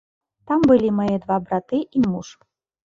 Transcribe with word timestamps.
Там 0.51 0.65
былі 0.71 0.89
мае 1.01 1.15
два 1.27 1.39
браты 1.45 1.85
і 1.99 2.05
муж. 2.11 2.27